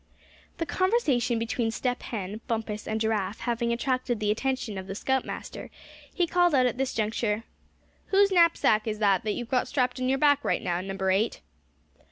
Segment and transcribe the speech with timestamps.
[0.57, 5.69] The conversation between Step Hen, Bumpus and Giraffe having attracted the attention of the scoutmaster,
[6.11, 7.43] he called out at this juncture:
[8.07, 11.41] "Whose knapsack is that you've got strapped on your back right now, Number Eight?"